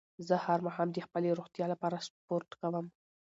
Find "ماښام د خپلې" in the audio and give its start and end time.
0.65-1.29